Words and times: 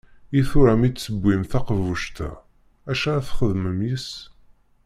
I 0.39 0.41
tura 0.49 0.73
mi 0.79 0.89
d-tiwim 0.91 1.41
taqbuct-a 1.51 2.31
acu 2.91 3.05
ara 3.11 3.25
txedmem 3.27 3.79
yis-s? 3.87 4.13